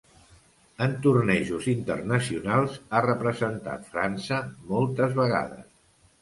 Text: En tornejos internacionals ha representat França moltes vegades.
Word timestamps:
En 0.85 0.93
tornejos 1.01 1.67
internacionals 1.73 2.79
ha 2.89 3.03
representat 3.09 3.85
França 3.93 4.41
moltes 4.73 5.15
vegades. 5.23 5.71